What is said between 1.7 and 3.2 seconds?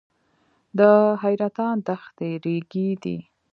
دښتې ریګي دي